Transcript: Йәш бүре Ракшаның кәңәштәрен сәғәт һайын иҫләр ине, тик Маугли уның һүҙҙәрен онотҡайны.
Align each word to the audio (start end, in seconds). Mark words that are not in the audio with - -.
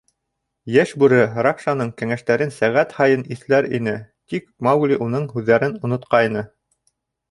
Йәш 0.75 0.93
бүре 1.03 1.19
Ракшаның 1.47 1.91
кәңәштәрен 2.01 2.55
сәғәт 2.57 2.97
һайын 3.03 3.29
иҫләр 3.37 3.71
ине, 3.81 3.97
тик 4.35 4.51
Маугли 4.71 5.03
уның 5.09 5.33
һүҙҙәрен 5.37 5.83
онотҡайны. 5.89 6.49